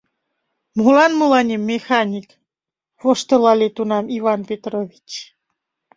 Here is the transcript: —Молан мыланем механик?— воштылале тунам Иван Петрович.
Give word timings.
—Молан 0.77 1.11
мыланем 1.21 1.61
механик?— 1.71 2.27
воштылале 3.03 3.67
тунам 3.75 4.05
Иван 4.17 4.41
Петрович. 4.49 5.09